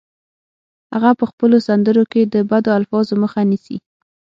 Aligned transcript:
هغه 0.93 1.11
په 1.19 1.25
خپلو 1.31 1.57
سندرو 1.67 2.03
کې 2.11 2.21
د 2.33 2.35
بدو 2.49 2.69
الفاظو 2.79 3.13
مخه 3.23 3.41
نیسي 3.49 3.77